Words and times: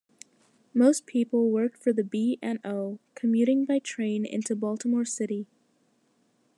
Most 0.73 1.05
people 1.05 1.51
worked 1.51 1.77
for 1.83 1.93
the 1.93 2.03
B 2.03 2.39
and 2.41 2.57
O, 2.65 2.97
commuting 3.13 3.65
by 3.65 3.77
train 3.77 4.25
into 4.25 4.55
Baltimore 4.55 5.05
City. 5.05 5.45